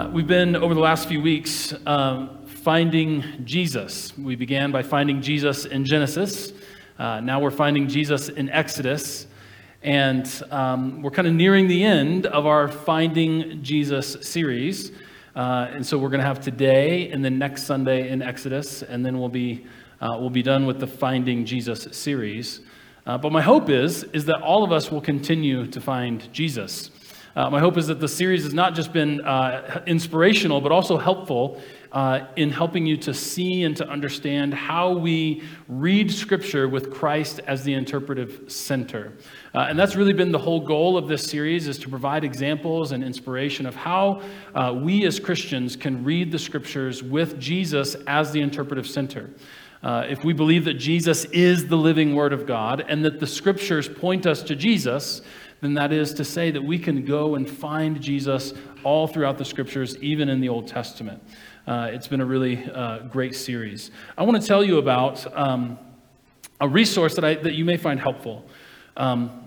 [0.00, 4.16] Uh, we've been, over the last few weeks, um, finding Jesus.
[4.16, 6.54] We began by finding Jesus in Genesis.
[6.98, 9.26] Uh, now we're finding Jesus in Exodus.
[9.82, 14.90] And um, we're kind of nearing the end of our Finding Jesus series.
[15.36, 19.04] Uh, and so we're going to have today and then next Sunday in Exodus, and
[19.04, 19.66] then we'll be,
[20.00, 22.60] uh, we'll be done with the Finding Jesus series.
[23.04, 26.90] Uh, but my hope is, is that all of us will continue to find Jesus.
[27.40, 30.98] Uh, my hope is that the series has not just been uh, inspirational, but also
[30.98, 31.58] helpful
[31.90, 37.40] uh, in helping you to see and to understand how we read Scripture with Christ
[37.46, 39.14] as the interpretive center.
[39.54, 42.92] Uh, and that's really been the whole goal of this series is to provide examples
[42.92, 44.20] and inspiration of how
[44.54, 49.30] uh, we as Christians can read the Scriptures with Jesus as the interpretive center.
[49.82, 53.26] Uh, if we believe that Jesus is the living Word of God and that the
[53.26, 55.22] Scriptures point us to Jesus,
[55.60, 59.44] then that is to say that we can go and find Jesus all throughout the
[59.44, 61.22] scriptures, even in the Old Testament.
[61.66, 63.90] Uh, it's been a really uh, great series.
[64.16, 65.78] I want to tell you about um,
[66.60, 68.46] a resource that, I, that you may find helpful.
[68.96, 69.46] Um,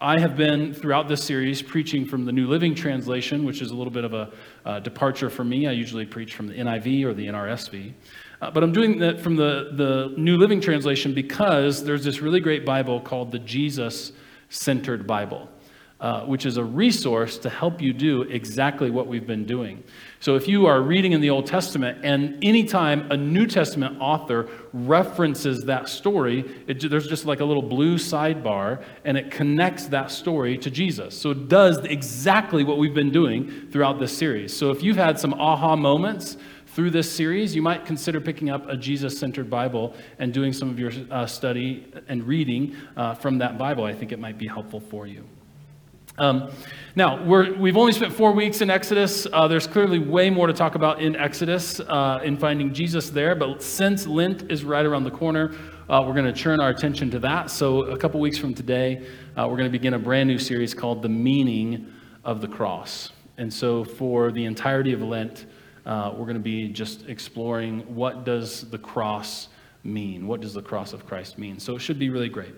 [0.00, 3.74] I have been throughout this series preaching from the New Living Translation, which is a
[3.76, 4.32] little bit of a
[4.66, 5.68] uh, departure for me.
[5.68, 7.92] I usually preach from the NIV or the NRSV.
[8.40, 12.40] Uh, but I'm doing that from the, the New Living Translation because there's this really
[12.40, 14.10] great Bible called the Jesus
[14.52, 15.48] Centered Bible
[16.02, 19.84] uh, which is a resource to help you do exactly what we've been doing.
[20.18, 24.48] So if you are reading in the Old Testament and anytime a New Testament author
[24.72, 30.10] references that story, it, there's just like a little blue sidebar and it connects that
[30.10, 31.16] story to Jesus.
[31.16, 34.52] So it does exactly what we've been doing throughout this series.
[34.52, 36.36] So if you've had some aha moments,
[36.72, 40.70] through this series, you might consider picking up a Jesus centered Bible and doing some
[40.70, 43.84] of your uh, study and reading uh, from that Bible.
[43.84, 45.24] I think it might be helpful for you.
[46.18, 46.50] Um,
[46.94, 49.26] now, we have only spent four weeks in Exodus.
[49.30, 53.34] Uh, there's clearly way more to talk about in Exodus uh, in finding Jesus there,
[53.34, 55.54] but since Lent is right around the corner,
[55.88, 57.50] uh, we're going to turn our attention to that.
[57.50, 59.06] So, a couple weeks from today,
[59.36, 61.92] uh, we're going to begin a brand new series called The Meaning
[62.24, 63.12] of the Cross.
[63.36, 65.46] And so, for the entirety of Lent,
[65.84, 69.48] uh, we're going to be just exploring what does the cross
[69.84, 70.26] mean?
[70.26, 71.58] What does the cross of Christ mean?
[71.58, 72.54] So, it should be really great.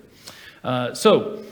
[0.63, 1.43] Uh, so,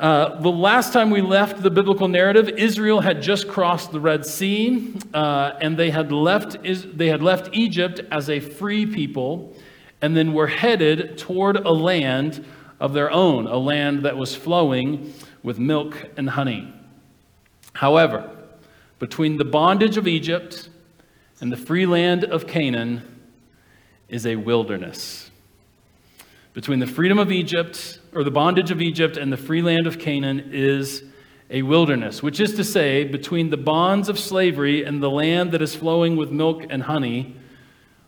[0.00, 4.24] uh, the last time we left the biblical narrative, Israel had just crossed the Red
[4.24, 9.54] Sea, uh, and they had left they had left Egypt as a free people,
[10.00, 12.42] and then were headed toward a land
[12.80, 15.12] of their own, a land that was flowing
[15.42, 16.72] with milk and honey.
[17.74, 18.30] However,
[18.98, 20.70] between the bondage of Egypt
[21.40, 23.02] and the free land of Canaan
[24.08, 25.30] is a wilderness
[26.52, 29.98] between the freedom of Egypt, or the bondage of Egypt, and the free land of
[29.98, 31.04] Canaan is
[31.48, 35.62] a wilderness, which is to say, between the bonds of slavery and the land that
[35.62, 37.36] is flowing with milk and honey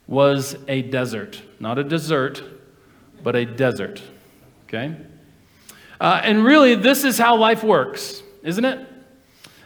[0.06, 1.40] was a desert.
[1.60, 2.42] Not a desert,
[3.22, 4.02] but a desert.
[4.66, 4.96] Okay?
[6.00, 8.88] Uh, and really, this is how life works, isn't it?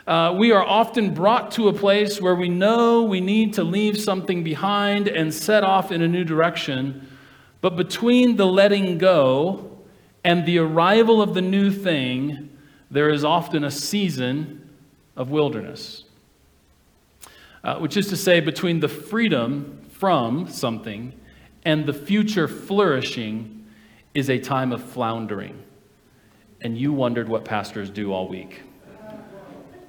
[0.07, 4.01] Uh, we are often brought to a place where we know we need to leave
[4.01, 7.09] something behind and set off in a new direction.
[7.61, 9.79] But between the letting go
[10.23, 12.51] and the arrival of the new thing,
[12.89, 14.71] there is often a season
[15.17, 16.05] of wilderness.
[17.65, 21.13] Uh, which is to say, between the freedom from something
[21.65, 23.67] and the future flourishing
[24.15, 25.65] is a time of floundering.
[26.61, 28.63] And you wondered what pastors do all week.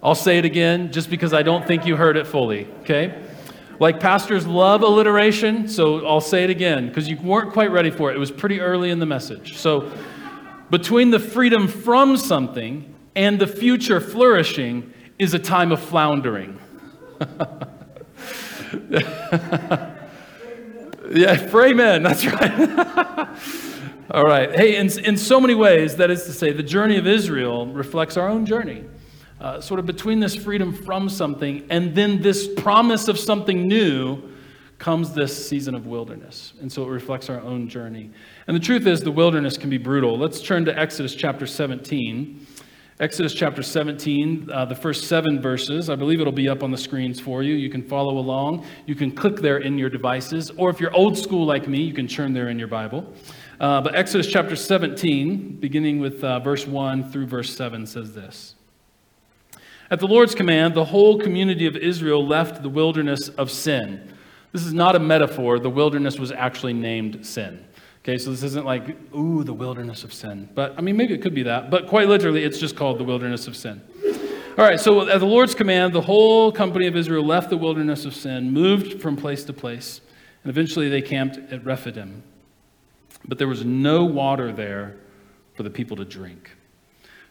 [0.07, 3.21] I'll say it again just because I don't think you heard it fully, okay?
[3.77, 8.09] Like pastors love alliteration, so I'll say it again because you weren't quite ready for
[8.09, 8.15] it.
[8.15, 9.57] It was pretty early in the message.
[9.57, 9.91] So,
[10.69, 16.57] between the freedom from something and the future flourishing is a time of floundering.
[21.11, 23.27] yeah, amen, that's right.
[24.11, 24.55] All right.
[24.55, 28.15] Hey, in, in so many ways, that is to say, the journey of Israel reflects
[28.15, 28.85] our own journey
[29.39, 34.21] uh, sort of between this freedom from something and then this promise of something new
[34.79, 36.53] comes this season of wilderness.
[36.61, 38.11] And so it reflects our own journey.
[38.47, 40.17] And the truth is, the wilderness can be brutal.
[40.17, 42.45] Let's turn to Exodus chapter 17.
[42.99, 45.87] Exodus chapter 17, uh, the first seven verses.
[45.87, 47.53] I believe it'll be up on the screens for you.
[47.53, 48.65] You can follow along.
[48.87, 50.49] You can click there in your devices.
[50.57, 53.13] Or if you're old school like me, you can turn there in your Bible.
[53.59, 58.55] Uh, but Exodus chapter 17, beginning with uh, verse 1 through verse 7, says this
[59.89, 64.13] At the Lord's command, the whole community of Israel left the wilderness of sin.
[64.51, 65.59] This is not a metaphor.
[65.59, 67.65] The wilderness was actually named sin.
[68.03, 70.49] Okay, so this isn't like, ooh, the wilderness of sin.
[70.55, 71.69] But, I mean, maybe it could be that.
[71.69, 73.81] But quite literally, it's just called the wilderness of sin.
[74.57, 78.05] All right, so at the Lord's command, the whole company of Israel left the wilderness
[78.05, 80.01] of sin, moved from place to place,
[80.43, 82.23] and eventually they camped at Rephidim.
[83.27, 84.97] But there was no water there
[85.53, 86.56] for the people to drink.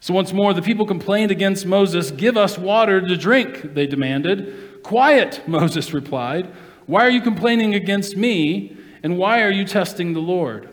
[0.07, 2.13] So once more, the people complained against Moses.
[2.13, 4.85] Give us water to drink, they demanded.
[4.85, 6.47] Quiet, Moses replied.
[6.87, 8.77] Why are you complaining against me?
[9.03, 10.69] And why are you testing the Lord?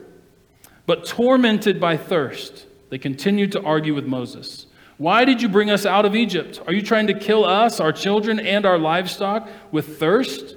[0.86, 4.68] But tormented by thirst, they continued to argue with Moses.
[4.98, 6.62] Why did you bring us out of Egypt?
[6.68, 10.56] Are you trying to kill us, our children, and our livestock with thirst?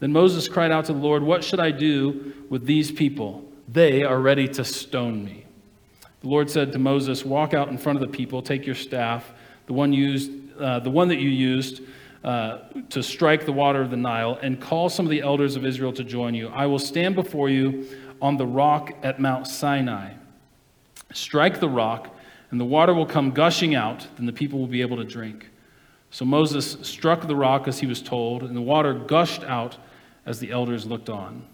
[0.00, 3.44] Then Moses cried out to the Lord, What should I do with these people?
[3.68, 5.44] They are ready to stone me.
[6.20, 9.32] The Lord said to Moses, Walk out in front of the people, take your staff,
[9.66, 11.82] the one, used, uh, the one that you used
[12.24, 12.58] uh,
[12.90, 15.92] to strike the water of the Nile and call some of the elders of Israel
[15.92, 16.48] to join you.
[16.48, 17.86] I will stand before you
[18.20, 20.14] on the rock at Mount Sinai.
[21.12, 22.14] Strike the rock,
[22.50, 25.50] and the water will come gushing out, then the people will be able to drink.
[26.10, 29.76] So Moses struck the rock as he was told, and the water gushed out
[30.26, 31.44] as the elders looked on.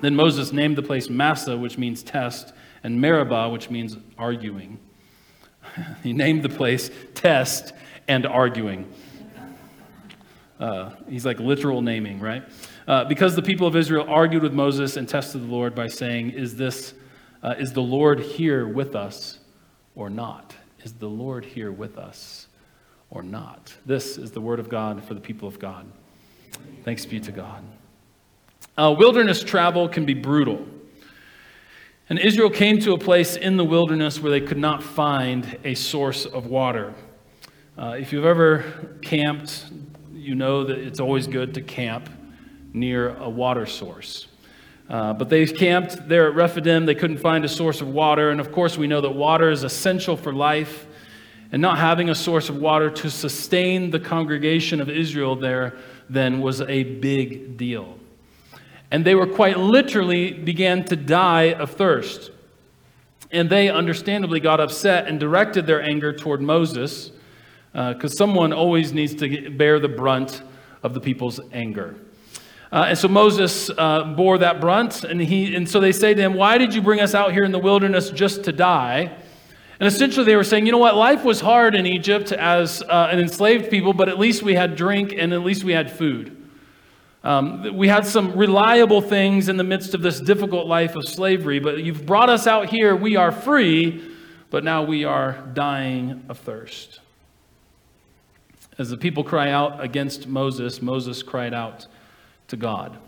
[0.00, 2.52] Then Moses named the place Massah, which means test,
[2.82, 4.78] and Meribah, which means arguing.
[6.02, 7.72] he named the place test
[8.08, 8.92] and arguing.
[10.58, 12.44] Uh, he's like literal naming, right?
[12.86, 16.30] Uh, because the people of Israel argued with Moses and tested the Lord by saying,
[16.30, 16.94] Is this,
[17.42, 19.40] uh, is the Lord here with us
[19.96, 20.54] or not?
[20.84, 22.46] Is the Lord here with us
[23.10, 23.74] or not?
[23.86, 25.86] This is the word of God for the people of God.
[26.84, 27.64] Thanks be to God.
[28.76, 30.66] Uh, wilderness travel can be brutal.
[32.12, 35.72] And Israel came to a place in the wilderness where they could not find a
[35.72, 36.92] source of water.
[37.78, 39.64] Uh, if you've ever camped
[40.12, 42.10] you know that it's always good to camp
[42.74, 44.26] near a water source.
[44.90, 46.84] Uh, but they camped there at Rephidim.
[46.84, 48.28] They couldn't find a source of water.
[48.28, 50.86] And of course, we know that water is essential for life.
[51.50, 55.78] And not having a source of water to sustain the congregation of Israel there
[56.10, 57.98] then was a big deal.
[58.92, 62.30] And they were quite literally began to die of thirst.
[63.30, 67.10] And they understandably got upset and directed their anger toward Moses
[67.72, 70.42] because uh, someone always needs to bear the brunt
[70.82, 71.94] of the people's anger.
[72.70, 76.20] Uh, and so Moses uh, bore that brunt, and, he, and so they say to
[76.20, 79.10] him, Why did you bring us out here in the wilderness just to die?
[79.80, 80.96] And essentially, they were saying, You know what?
[80.96, 84.76] Life was hard in Egypt as uh, an enslaved people, but at least we had
[84.76, 86.41] drink and at least we had food.
[87.24, 91.60] Um, we had some reliable things in the midst of this difficult life of slavery,
[91.60, 92.96] but you've brought us out here.
[92.96, 94.02] We are free,
[94.50, 97.00] but now we are dying of thirst.
[98.78, 101.86] As the people cry out against Moses, Moses cried out
[102.48, 102.98] to God.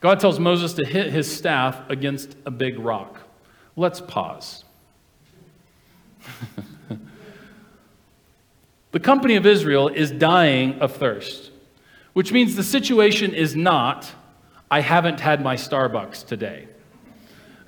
[0.00, 3.20] God tells Moses to hit his staff against a big rock.
[3.74, 4.64] Let's pause.
[8.92, 11.50] the company of Israel is dying of thirst,
[12.16, 14.10] which means the situation is not,
[14.70, 16.66] I haven't had my Starbucks today.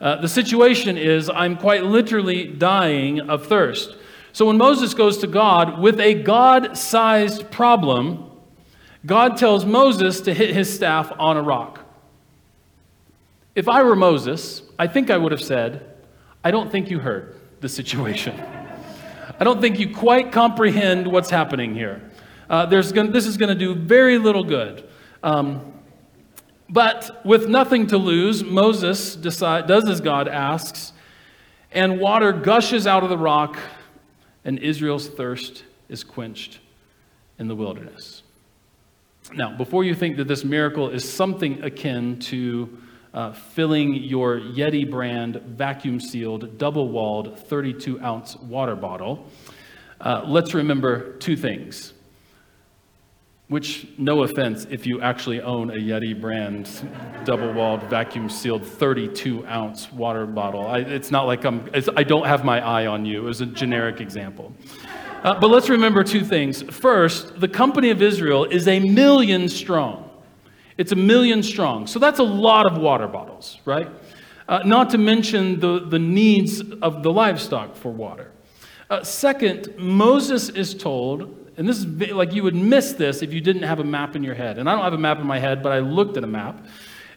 [0.00, 3.94] Uh, the situation is, I'm quite literally dying of thirst.
[4.32, 8.30] So when Moses goes to God with a God sized problem,
[9.04, 11.80] God tells Moses to hit his staff on a rock.
[13.54, 15.94] If I were Moses, I think I would have said,
[16.42, 18.34] I don't think you heard the situation.
[19.38, 22.07] I don't think you quite comprehend what's happening here.
[22.48, 24.88] Uh, there's gonna, this is going to do very little good.
[25.22, 25.74] Um,
[26.68, 30.92] but with nothing to lose, Moses decide, does as God asks,
[31.72, 33.58] and water gushes out of the rock
[34.44, 36.60] and Israel's thirst is quenched
[37.38, 38.22] in the wilderness.
[39.34, 42.78] Now, before you think that this miracle is something akin to
[43.12, 49.26] uh, filling your Yeti brand vacuum sealed, double walled 32 ounce water bottle,
[50.00, 51.92] uh, let's remember two things.
[53.48, 56.68] Which, no offense, if you actually own a Yeti brand
[57.24, 60.66] double walled vacuum sealed 32 ounce water bottle.
[60.66, 63.20] I, it's not like I'm, I don't have my eye on you.
[63.20, 64.52] It was a generic example.
[65.22, 66.60] Uh, but let's remember two things.
[66.62, 70.10] First, the company of Israel is a million strong.
[70.76, 71.86] It's a million strong.
[71.86, 73.88] So that's a lot of water bottles, right?
[74.46, 78.30] Uh, not to mention the, the needs of the livestock for water.
[78.90, 83.40] Uh, second, Moses is told, and this is like you would miss this if you
[83.40, 84.58] didn't have a map in your head.
[84.58, 86.64] And I don't have a map in my head, but I looked at a map.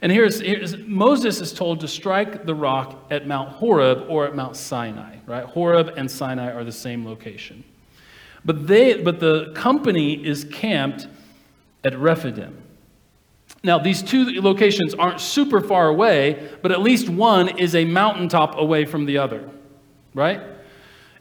[0.02, 4.36] And here's, here's Moses is told to strike the rock at Mount Horeb or at
[4.36, 5.46] Mount Sinai, right?
[5.46, 7.64] Horeb and Sinai are the same location.
[8.44, 11.08] But, they, but the company is camped
[11.84, 12.58] at Rephidim.
[13.64, 18.58] Now, these two locations aren't super far away, but at least one is a mountaintop
[18.58, 19.48] away from the other,
[20.16, 20.42] right?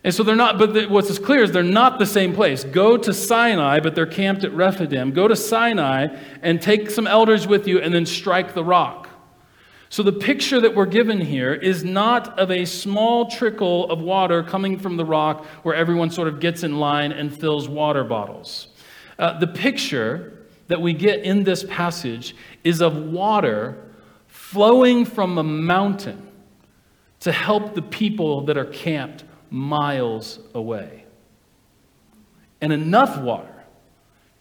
[0.02, 2.64] And so they're not, but the, what's clear is they're not the same place.
[2.64, 5.12] Go to Sinai, but they're camped at Rephidim.
[5.12, 9.09] Go to Sinai and take some elders with you and then strike the rock.
[9.90, 14.42] So the picture that we're given here is not of a small trickle of water
[14.42, 18.69] coming from the rock where everyone sort of gets in line and fills water bottles.
[19.19, 23.76] Uh, the picture that we get in this passage is of water
[24.28, 26.28] flowing from a mountain
[27.19, 31.04] to help the people that are camped miles away.
[32.61, 33.64] And enough water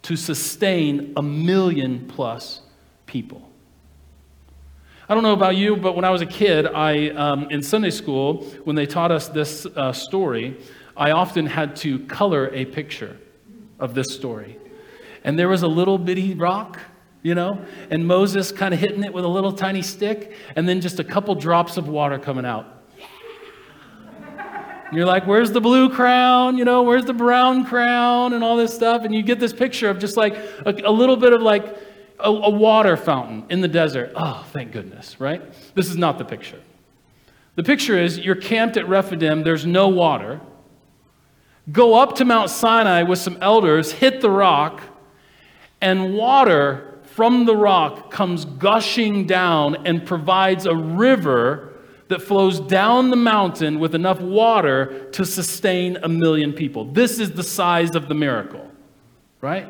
[0.04, 2.62] to sustain a million plus
[3.06, 3.50] people.
[5.08, 7.90] I don't know about you, but when I was a kid, I, um, in Sunday
[7.90, 10.58] school, when they taught us this uh, story,
[10.96, 13.18] I often had to color a picture
[13.80, 14.60] of this story.
[15.24, 16.80] And there was a little bitty rock,
[17.24, 20.80] you know, and Moses kind of hitting it with a little tiny stick, and then
[20.80, 22.79] just a couple drops of water coming out.
[24.92, 26.58] You're like, where's the blue crown?
[26.58, 29.04] You know, where's the brown crown and all this stuff?
[29.04, 31.78] And you get this picture of just like a, a little bit of like
[32.20, 34.12] a, a water fountain in the desert.
[34.16, 35.42] Oh, thank goodness, right?
[35.76, 36.62] This is not the picture.
[37.56, 40.42] The picture is you're camped at Rephidim, there's no water.
[41.72, 44.82] Go up to Mount Sinai with some elders, hit the rock,
[45.82, 51.69] and water from the rock comes gushing down and provides a river
[52.10, 56.86] that flows down the mountain with enough water to sustain a million people.
[56.86, 58.70] This is the size of the miracle,
[59.42, 59.68] right?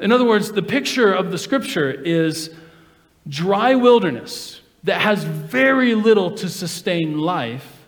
[0.00, 2.50] In other words, the picture of the scripture is
[3.28, 7.86] dry wilderness that has very little to sustain life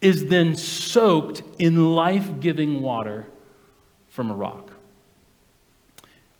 [0.00, 3.26] is then soaked in life giving water
[4.08, 4.72] from a rock.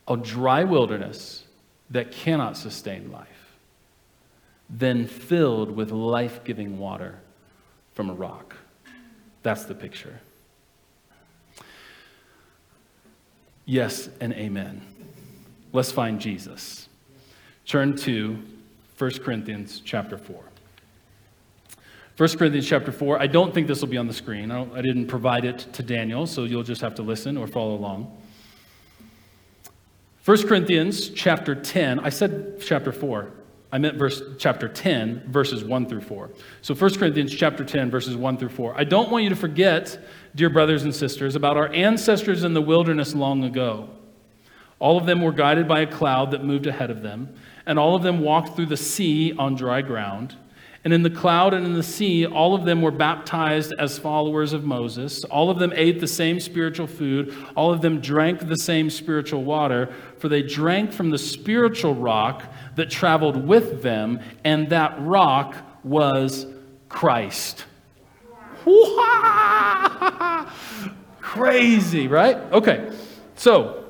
[0.09, 1.45] A dry wilderness
[1.91, 3.32] that cannot sustain life
[4.73, 7.21] then filled with life giving water
[7.93, 8.57] from a rock.
[9.43, 10.21] That's the picture.
[13.67, 14.81] Yes and amen.
[15.73, 16.89] Let's find Jesus.
[17.67, 18.43] Turn to
[18.99, 20.43] 1 Corinthians chapter 4.
[22.17, 23.21] 1 Corinthians chapter 4.
[23.21, 24.51] I don't think this will be on the screen.
[24.51, 27.75] I, I didn't provide it to Daniel, so you'll just have to listen or follow
[27.75, 28.17] along.
[30.25, 32.01] 1 Corinthians chapter 10.
[32.01, 33.33] I said chapter 4.
[33.75, 36.31] I meant verse chapter 10, verses 1 through 4.
[36.61, 38.75] So 1 Corinthians chapter 10, verses 1 through 4.
[38.77, 39.99] I don't want you to forget,
[40.35, 43.89] dear brothers and sisters, about our ancestors in the wilderness long ago.
[44.79, 47.97] All of them were guided by a cloud that moved ahead of them, and all
[47.97, 50.37] of them walked through the sea on dry ground.
[50.85, 54.53] And in the cloud and in the sea, all of them were baptized as followers
[54.53, 55.23] of Moses.
[55.25, 57.37] All of them ate the same spiritual food.
[57.55, 62.43] All of them drank the same spiritual water, for they drank from the spiritual rock
[62.75, 66.47] that traveled with them, and that rock was
[66.89, 67.65] Christ.
[71.21, 72.37] Crazy, right?
[72.53, 72.91] Okay,
[73.37, 73.82] so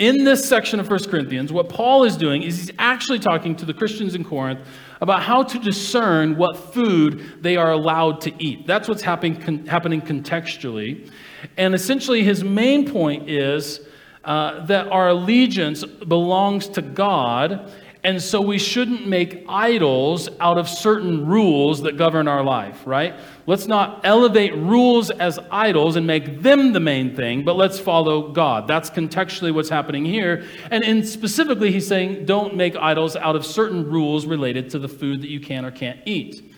[0.00, 3.66] in this section of 1 Corinthians, what Paul is doing is he's actually talking to
[3.66, 4.60] the Christians in Corinth
[5.02, 8.66] about how to discern what food they are allowed to eat.
[8.66, 11.10] That's what's happening, happening contextually.
[11.58, 13.80] And essentially, his main point is
[14.24, 17.70] uh, that our allegiance belongs to God,
[18.02, 23.14] and so we shouldn't make idols out of certain rules that govern our life, right?
[23.46, 28.32] Let's not elevate rules as idols and make them the main thing, but let's follow
[28.32, 28.66] God.
[28.66, 30.44] That's contextually what's happening here.
[30.70, 34.88] And in specifically, he's saying don't make idols out of certain rules related to the
[34.88, 36.49] food that you can or can't eat.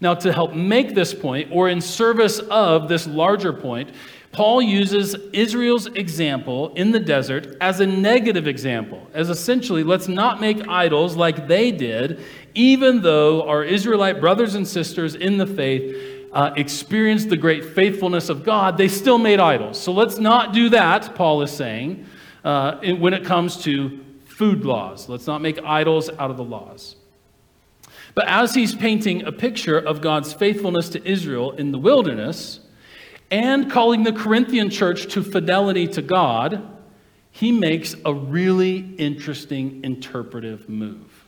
[0.00, 3.90] Now, to help make this point, or in service of this larger point,
[4.32, 10.40] Paul uses Israel's example in the desert as a negative example, as essentially, let's not
[10.40, 12.22] make idols like they did,
[12.54, 18.28] even though our Israelite brothers and sisters in the faith uh, experienced the great faithfulness
[18.28, 19.80] of God, they still made idols.
[19.80, 22.04] So let's not do that, Paul is saying,
[22.44, 25.08] uh, when it comes to food laws.
[25.08, 26.96] Let's not make idols out of the laws.
[28.16, 32.60] But as he's painting a picture of God's faithfulness to Israel in the wilderness,
[33.30, 36.66] and calling the Corinthian church to fidelity to God,
[37.30, 41.24] he makes a really interesting interpretive move.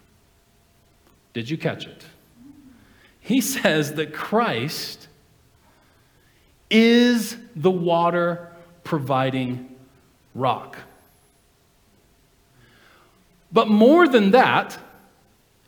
[1.34, 2.06] Did you catch it?
[3.20, 5.08] He says that Christ
[6.70, 8.50] is the water
[8.82, 9.76] providing
[10.34, 10.78] rock.
[13.52, 14.78] But more than that,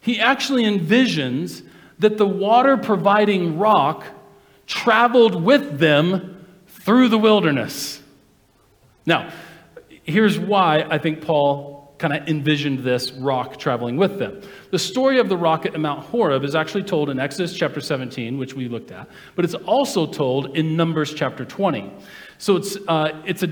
[0.00, 1.62] he actually envisions
[1.98, 4.04] that the water providing rock
[4.66, 8.00] traveled with them through the wilderness.
[9.04, 9.32] Now,
[10.02, 14.40] here's why I think Paul kind of envisioned this rock traveling with them.
[14.70, 18.38] The story of the rock at Mount Horeb is actually told in Exodus chapter 17,
[18.38, 21.92] which we looked at, but it's also told in Numbers chapter 20.
[22.38, 23.48] So it's, uh, it's a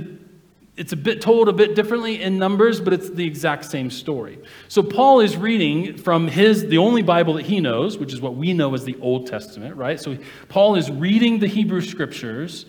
[0.79, 4.39] it's a bit told a bit differently in numbers but it's the exact same story.
[4.69, 8.37] So paul is reading from his the only bible that he knows which is what
[8.37, 10.01] we know as the old testament right?
[10.01, 10.17] So
[10.49, 12.67] paul is reading the hebrew scriptures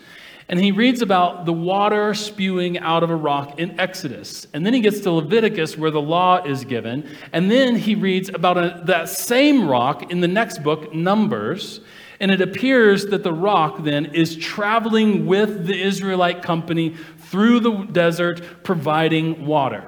[0.50, 4.48] and he reads about the water spewing out of a rock in exodus.
[4.52, 7.08] And then he gets to leviticus where the law is given.
[7.32, 11.82] And then he reads about a, that same rock in the next book numbers.
[12.20, 16.96] And it appears that the rock then is traveling with the Israelite company
[17.30, 19.84] through the desert, providing water.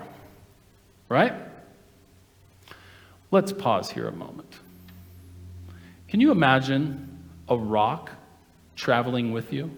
[1.10, 1.34] Right?
[3.32, 4.54] Let's pause here a moment.
[6.08, 7.18] Can you imagine
[7.48, 8.12] a rock
[8.76, 9.72] traveling with you?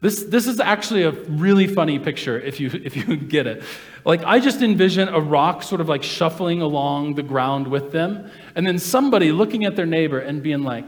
[0.00, 3.62] This, this is actually a really funny picture if you, if you get it.
[4.04, 8.30] Like, I just envision a rock sort of like shuffling along the ground with them,
[8.54, 10.86] and then somebody looking at their neighbor and being like,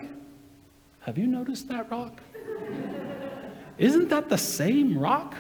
[1.00, 2.22] Have you noticed that rock?
[3.82, 5.34] Isn't that the same rock?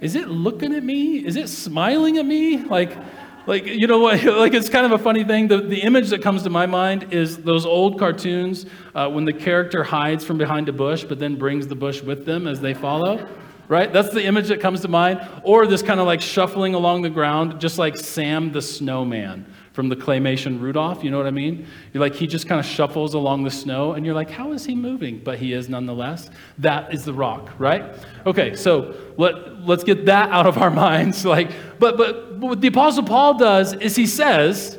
[0.00, 1.24] Is it looking at me?
[1.24, 2.56] Is it smiling at me?
[2.58, 2.98] Like,
[3.46, 4.20] like you know what?
[4.42, 5.46] Like it's kind of a funny thing.
[5.46, 8.66] The, the image that comes to my mind is those old cartoons
[8.96, 12.26] uh, when the character hides from behind a bush, but then brings the bush with
[12.26, 13.28] them as they follow.
[13.72, 13.90] Right?
[13.90, 15.26] That's the image that comes to mind.
[15.44, 19.88] Or this kind of like shuffling along the ground, just like Sam the snowman from
[19.88, 21.02] the claymation Rudolph.
[21.02, 21.66] You know what I mean?
[21.90, 24.66] You're like, he just kind of shuffles along the snow, and you're like, how is
[24.66, 25.20] he moving?
[25.24, 26.28] But he is nonetheless.
[26.58, 27.96] That is the rock, right?
[28.26, 31.24] Okay, so let, let's get that out of our minds.
[31.24, 34.76] Like, but, but what the Apostle Paul does is he says,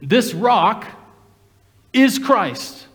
[0.00, 0.88] this rock
[1.92, 2.88] is Christ.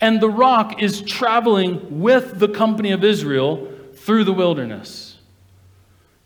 [0.00, 3.71] And the rock is traveling with the company of Israel
[4.04, 5.16] through the wilderness.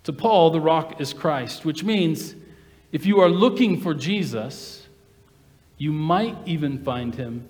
[0.04, 2.34] To Paul, the rock is Christ, which means
[2.92, 4.86] if you are looking for Jesus,
[5.76, 7.48] you might even find him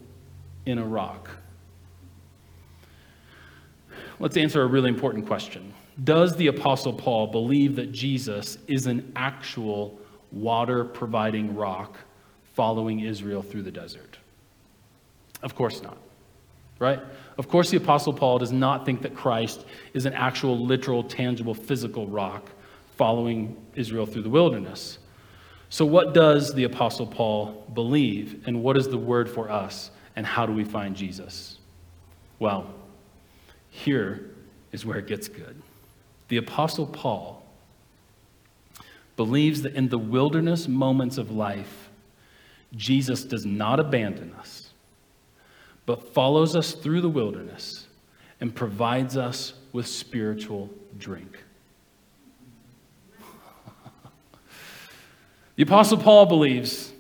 [0.65, 1.31] in a rock.
[4.19, 5.75] Let's answer a really important question.
[6.03, 9.99] Does the Apostle Paul believe that Jesus is an actual
[10.33, 11.99] water providing rock
[12.55, 14.17] following Israel through the desert?
[15.43, 15.99] Of course not,
[16.79, 17.01] right?
[17.39, 21.55] Of course, the Apostle Paul does not think that Christ is an actual, literal, tangible,
[21.55, 22.51] physical rock
[22.97, 24.99] following Israel through the wilderness.
[25.69, 30.25] So, what does the Apostle Paul believe, and what is the word for us, and
[30.25, 31.59] how do we find Jesus?
[32.39, 32.73] Well,
[33.71, 34.31] here
[34.73, 35.61] is where it gets good.
[36.29, 37.45] The Apostle Paul
[39.17, 41.91] believes that in the wilderness moments of life,
[42.75, 44.66] Jesus does not abandon us,
[45.87, 47.87] but follows us through the wilderness
[48.41, 50.69] and provides us with spiritual
[50.99, 51.43] drink.
[55.55, 56.93] The Apostle Paul believes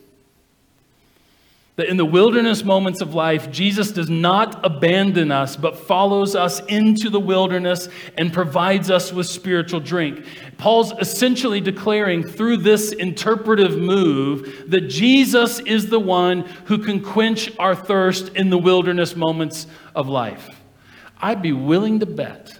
[1.76, 6.60] that in the wilderness moments of life, Jesus does not abandon us, but follows us
[6.60, 10.24] into the wilderness and provides us with spiritual drink.
[10.58, 17.52] Paul's essentially declaring through this interpretive move that Jesus is the one who can quench
[17.58, 20.48] our thirst in the wilderness moments of life.
[21.20, 22.58] I'd be willing to bet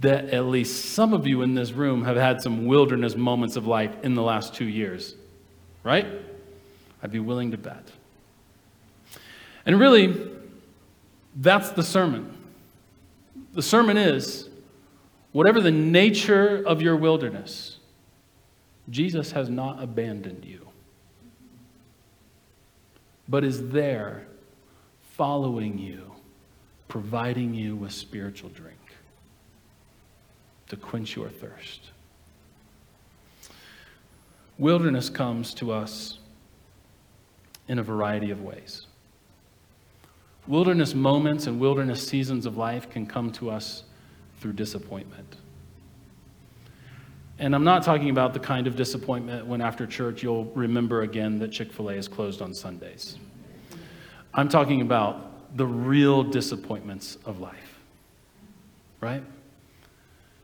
[0.00, 3.66] that at least some of you in this room have had some wilderness moments of
[3.66, 5.14] life in the last two years,
[5.82, 6.06] right?
[7.02, 7.90] I'd be willing to bet.
[9.66, 10.30] And really,
[11.36, 12.36] that's the sermon.
[13.54, 14.48] The sermon is
[15.34, 17.78] whatever the nature of your wilderness,
[18.88, 20.68] Jesus has not abandoned you,
[23.28, 24.28] but is there
[25.16, 26.12] following you,
[26.86, 28.78] providing you with spiritual drink
[30.68, 31.90] to quench your thirst.
[34.56, 36.20] Wilderness comes to us
[37.66, 38.86] in a variety of ways.
[40.46, 43.82] Wilderness moments and wilderness seasons of life can come to us
[44.44, 45.36] through disappointment.
[47.38, 51.38] And I'm not talking about the kind of disappointment when after church you'll remember again
[51.38, 53.16] that Chick fil A is closed on Sundays.
[54.34, 57.78] I'm talking about the real disappointments of life,
[59.00, 59.24] right?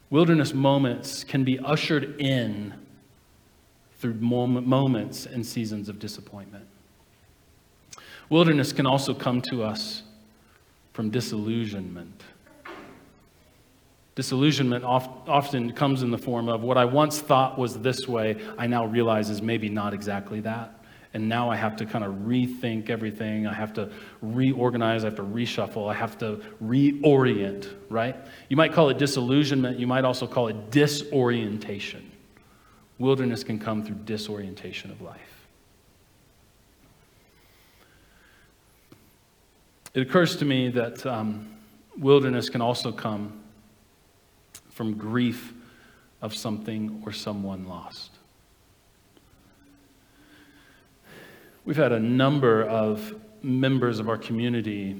[0.09, 2.73] Wilderness moments can be ushered in
[3.99, 6.65] through moments and seasons of disappointment.
[8.31, 10.05] Wilderness can also come to us
[10.95, 12.23] from disillusionment.
[14.14, 18.66] Disillusionment often comes in the form of what I once thought was this way, I
[18.66, 20.81] now realize is maybe not exactly that.
[21.12, 23.46] And now I have to kind of rethink everything.
[23.46, 23.90] I have to
[24.23, 25.03] reorganize.
[25.03, 25.90] I have to reshuffle.
[25.90, 28.14] I have to reorient, right?
[28.49, 29.79] You might call it disillusionment.
[29.79, 32.11] You might also call it disorientation.
[32.99, 35.46] Wilderness can come through disorientation of life.
[39.94, 41.57] It occurs to me that um,
[41.99, 43.40] wilderness can also come
[44.81, 45.53] from grief
[46.23, 48.12] of something or someone lost.
[51.66, 54.97] We've had a number of members of our community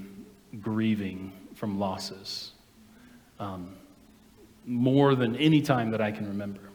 [0.61, 2.53] grieving from losses,
[3.39, 3.75] um,
[4.67, 6.69] more than any time that I can remember,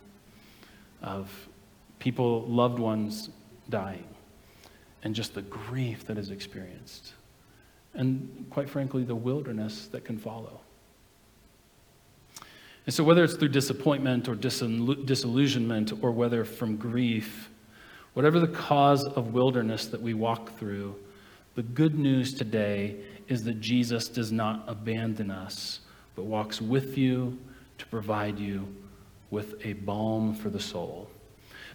[1.03, 1.29] of
[1.99, 3.29] people, loved ones
[3.69, 4.07] dying,
[5.03, 7.13] and just the grief that is experienced
[7.93, 10.59] and quite frankly, the wilderness that can follow.
[12.85, 17.49] And so, whether it's through disappointment or disillusionment, or whether from grief,
[18.13, 20.95] whatever the cause of wilderness that we walk through,
[21.55, 25.79] the good news today is that Jesus does not abandon us,
[26.15, 27.39] but walks with you
[27.77, 28.67] to provide you
[29.31, 31.09] with a balm for the soul.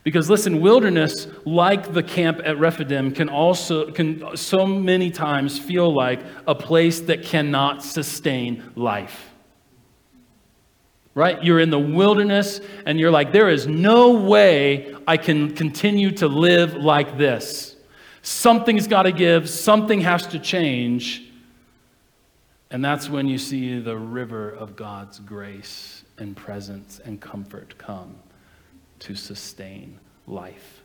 [0.03, 5.94] Because listen, wilderness, like the camp at Rephidim, can also can so many times feel
[5.94, 9.30] like a place that cannot sustain life.
[11.14, 11.42] Right?
[11.42, 16.29] You're in the wilderness and you're like, there is no way I can continue to
[16.29, 17.77] live like this.
[18.23, 21.25] Something's got to give, something has to change.
[22.70, 28.14] And that's when you see the river of God's grace and presence and comfort come
[29.01, 30.83] to sustain life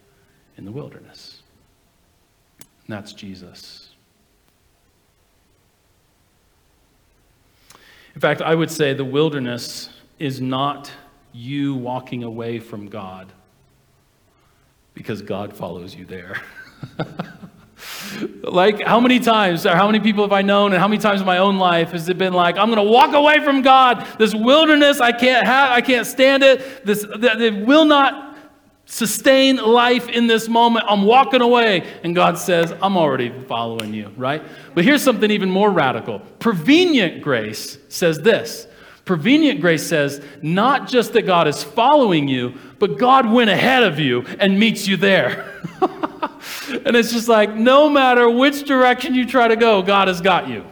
[0.57, 1.43] in the wilderness.
[2.59, 3.89] And that's Jesus.
[8.15, 10.91] In fact, I would say the wilderness is not
[11.33, 13.31] you walking away from God
[14.93, 16.41] because God follows you there.
[18.43, 21.19] like, how many times, or how many people have I known, and how many times
[21.19, 24.07] in my own life has it been like, I'm going to walk away from God?
[24.17, 26.85] This wilderness, I can't have, I can't stand it.
[26.85, 28.37] This, it will not
[28.85, 30.85] sustain life in this moment.
[30.87, 31.85] I'm walking away.
[32.03, 34.43] And God says, I'm already following you, right?
[34.73, 36.19] But here's something even more radical.
[36.39, 38.67] Prevenient grace says this.
[39.05, 43.99] Prevenient grace says not just that God is following you, but God went ahead of
[43.99, 45.61] you and meets you there.
[45.81, 50.49] and it's just like no matter which direction you try to go, God has got
[50.49, 50.65] you,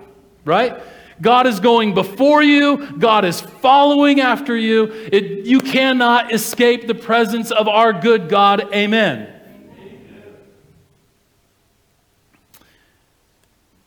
[0.45, 0.81] right?
[1.21, 4.85] God is going before you, God is following after you.
[4.91, 8.73] It, you cannot escape the presence of our good God.
[8.73, 9.29] Amen.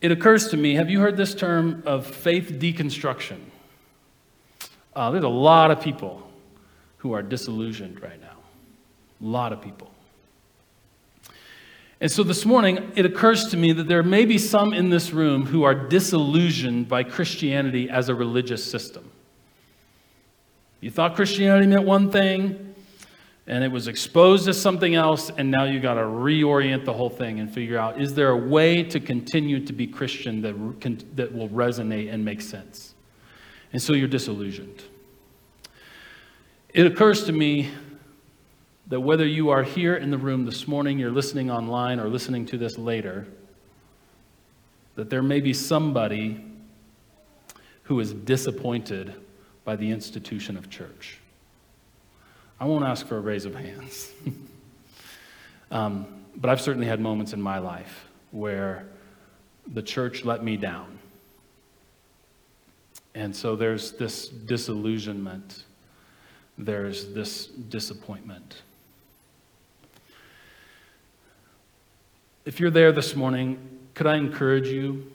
[0.01, 3.41] It occurs to me have you heard this term of faith deconstruction?
[4.97, 6.23] Uh, there's a lot of people
[6.97, 8.39] who are disillusioned right now.
[9.21, 9.91] A lot of people.
[12.01, 15.13] And so this morning, it occurs to me that there may be some in this
[15.13, 19.11] room who are disillusioned by Christianity as a religious system.
[20.81, 22.75] You thought Christianity meant one thing,
[23.47, 27.11] and it was exposed as something else, and now you got to reorient the whole
[27.11, 31.35] thing and figure out is there a way to continue to be Christian that, that
[31.35, 32.95] will resonate and make sense?
[33.73, 34.83] And so you're disillusioned.
[36.71, 37.71] It occurs to me
[38.89, 42.47] that whether you are here in the room this morning, you're listening online, or listening
[42.47, 43.27] to this later,
[44.95, 46.45] that there may be somebody
[47.85, 49.15] who is disappointed
[49.65, 51.19] by the institution of church.
[52.59, 54.11] I won't ask for a raise of hands.
[55.71, 58.87] um, but I've certainly had moments in my life where
[59.67, 60.99] the church let me down.
[63.17, 65.65] And so there's this disillusionment,
[66.59, 68.61] there's this disappointment.
[72.45, 73.59] If you're there this morning,
[73.95, 75.11] could I encourage you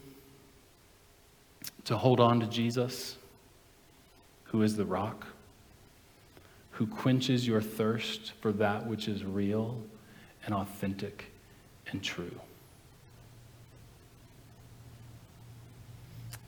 [1.84, 3.18] to hold on to Jesus,
[4.46, 5.24] who is the rock,
[6.72, 9.80] who quenches your thirst for that which is real
[10.44, 11.26] and authentic
[11.92, 12.34] and true?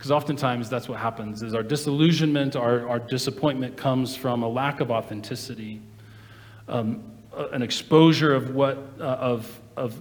[0.04, 4.80] Because oftentimes that's what happens is our disillusionment, our, our disappointment comes from a lack
[4.80, 5.80] of authenticity,
[6.68, 9.98] um, an exposure of what, uh, of, of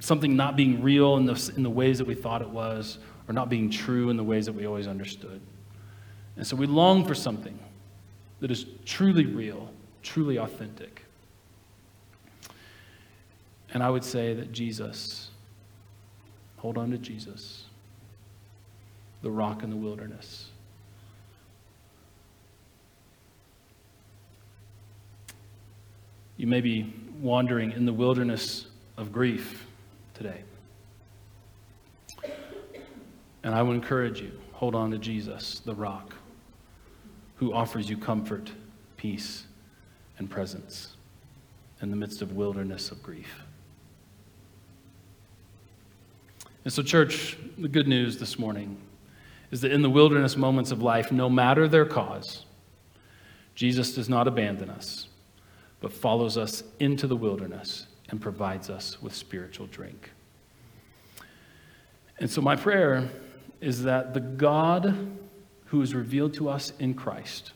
[0.00, 3.34] something not being real in the, in the ways that we thought it was, or
[3.34, 5.40] not being true in the ways that we always understood.
[6.34, 7.56] And so we long for something
[8.40, 9.70] that is truly real,
[10.02, 11.04] truly authentic.
[13.72, 15.30] And I would say that Jesus,
[16.56, 17.66] hold on to Jesus,
[19.26, 20.50] the rock in the wilderness.
[26.36, 29.66] You may be wandering in the wilderness of grief
[30.14, 30.44] today.
[33.42, 36.14] And I would encourage you hold on to Jesus, the rock,
[37.34, 38.52] who offers you comfort,
[38.96, 39.42] peace,
[40.18, 40.94] and presence
[41.82, 43.40] in the midst of wilderness of grief.
[46.62, 48.80] And so, church, the good news this morning
[49.50, 52.44] is that in the wilderness moments of life, no matter their cause,
[53.54, 55.08] Jesus does not abandon us,
[55.80, 60.10] but follows us into the wilderness and provides us with spiritual drink.
[62.18, 63.08] And so, my prayer
[63.60, 65.16] is that the God
[65.66, 67.52] who is revealed to us in Christ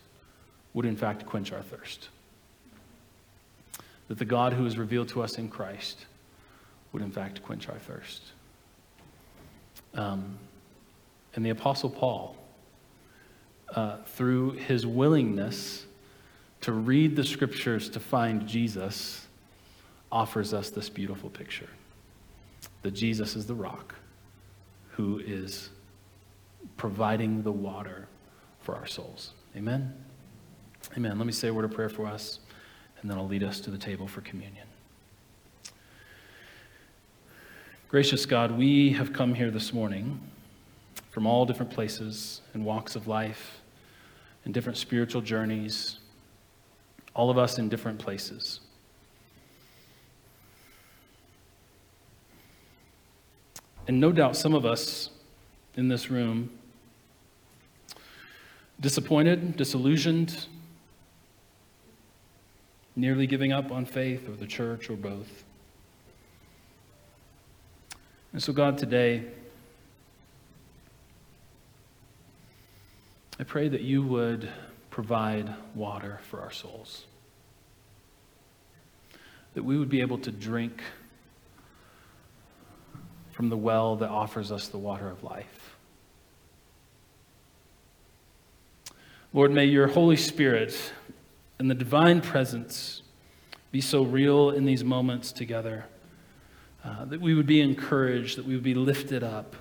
[0.74, 2.08] would, in fact, quench our thirst.
[4.08, 6.06] That the God who is revealed to us in Christ
[6.92, 8.22] would, in fact, quench our thirst.
[9.94, 10.38] Um,
[11.34, 12.36] and the Apostle Paul,
[13.74, 15.86] uh, through his willingness
[16.62, 19.26] to read the scriptures to find Jesus,
[20.12, 21.68] offers us this beautiful picture
[22.82, 23.94] that Jesus is the rock
[24.90, 25.70] who is
[26.76, 28.08] providing the water
[28.60, 29.32] for our souls.
[29.56, 29.94] Amen?
[30.96, 31.16] Amen.
[31.16, 32.40] Let me say a word of prayer for us,
[33.00, 34.66] and then I'll lead us to the table for communion.
[37.88, 40.20] Gracious God, we have come here this morning
[41.10, 43.60] from all different places and walks of life
[44.44, 45.98] and different spiritual journeys,
[47.14, 48.60] all of us in different places.
[53.88, 55.10] And no doubt some of us
[55.76, 56.50] in this room
[58.80, 60.46] disappointed, disillusioned,
[62.96, 65.44] nearly giving up on faith or the church or both.
[68.32, 69.24] And so, God, today,
[73.40, 74.50] I pray that you would
[74.90, 77.06] provide water for our souls,
[79.54, 80.82] that we would be able to drink
[83.32, 85.74] from the well that offers us the water of life.
[89.32, 90.92] Lord, may your Holy Spirit
[91.58, 93.00] and the divine presence
[93.72, 95.86] be so real in these moments together
[96.84, 99.56] uh, that we would be encouraged, that we would be lifted up,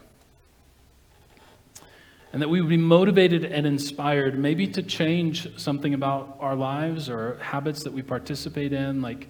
[2.32, 7.10] and that we would be motivated and inspired maybe to change something about our lives
[7.10, 9.02] or habits that we participate in.
[9.02, 9.30] Like,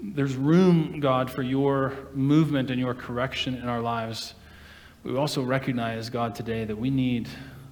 [0.00, 4.34] there's room, God, for your movement and your correction in our lives.
[5.02, 7.28] We also recognize, God, today that we need,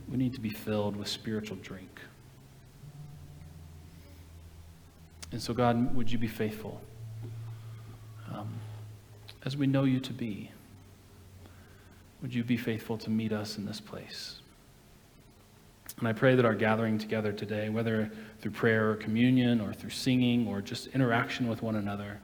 [0.08, 2.00] we need to be filled with spiritual drink.
[5.30, 6.80] And so, God, would you be faithful?
[8.32, 8.48] Um,
[9.44, 10.50] as we know you to be,
[12.22, 14.40] would you be faithful to meet us in this place?
[15.98, 19.90] And I pray that our gathering together today, whether through prayer or communion or through
[19.90, 22.20] singing or just interaction with one another,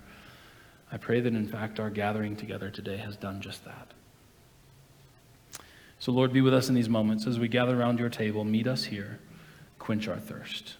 [0.91, 3.93] I pray that in fact our gathering together today has done just that.
[5.99, 8.45] So, Lord, be with us in these moments as we gather around your table.
[8.45, 9.21] Meet us here,
[9.79, 10.75] quench our thirst.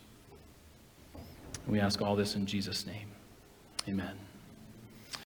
[1.67, 3.09] We ask all this in Jesus' name.
[3.89, 4.19] Amen.